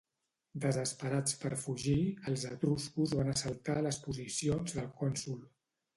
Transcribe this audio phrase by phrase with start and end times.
[0.61, 1.97] Desesperats per fugir,
[2.31, 5.39] els etruscos van assaltar les posicions del cònsol.